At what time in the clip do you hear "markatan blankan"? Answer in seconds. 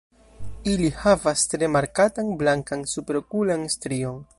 1.75-2.87